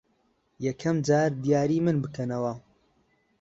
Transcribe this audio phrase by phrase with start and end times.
[0.65, 2.53] یەکەم جار دیاریی من بکەنەوە.